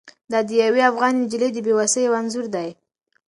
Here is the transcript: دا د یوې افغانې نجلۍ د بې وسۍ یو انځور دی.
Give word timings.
دا 0.31 0.39
د 0.47 0.49
یوې 0.63 0.81
افغانې 0.91 1.19
نجلۍ 1.23 1.49
د 1.53 1.57
بې 1.65 1.73
وسۍ 1.79 2.01
یو 2.07 2.13
انځور 2.19 2.45
دی. 2.55 2.69